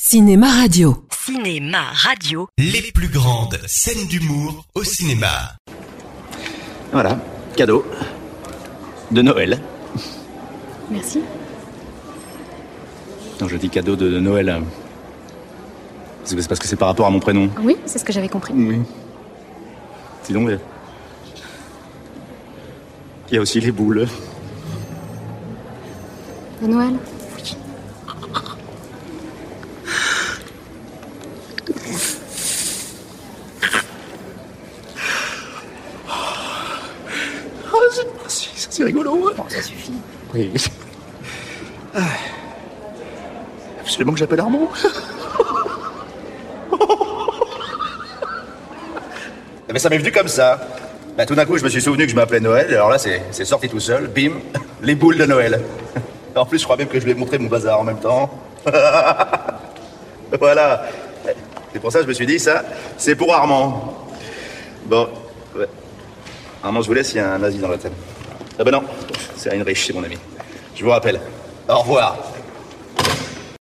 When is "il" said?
20.48-20.60, 67.14-67.16